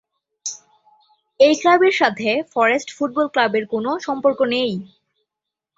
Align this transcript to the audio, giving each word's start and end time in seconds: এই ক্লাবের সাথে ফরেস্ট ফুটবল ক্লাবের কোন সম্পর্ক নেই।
এই 1.39 1.53
ক্লাবের 1.61 1.93
সাথে 1.93 2.29
ফরেস্ট 2.53 2.89
ফুটবল 2.97 3.25
ক্লাবের 3.33 3.65
কোন 3.73 3.85
সম্পর্ক 4.07 4.39
নেই। 4.53 4.71